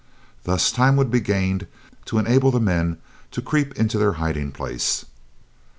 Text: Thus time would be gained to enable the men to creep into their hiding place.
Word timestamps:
Thus 0.45 0.71
time 0.71 0.95
would 0.95 1.11
be 1.11 1.19
gained 1.19 1.67
to 2.05 2.17
enable 2.17 2.49
the 2.49 2.59
men 2.59 2.97
to 3.29 3.39
creep 3.39 3.75
into 3.77 3.99
their 3.99 4.13
hiding 4.13 4.51
place. 4.51 5.05